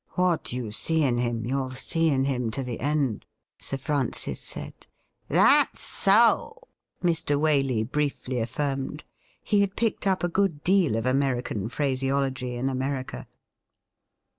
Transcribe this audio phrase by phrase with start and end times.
[0.23, 3.27] 'What you see in him, you'll see in him to the end,'
[3.59, 4.87] Sir Francis said.'
[5.39, 6.57] That's so,'
[7.03, 7.39] Mr.
[7.39, 9.01] Waley briefly aflnrmed.
[9.43, 13.27] He had picked up a good deal of American phraseology in America.